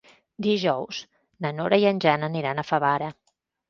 [0.45, 1.03] Dijous
[1.47, 3.17] na Nora i en Jan aniran a Favara.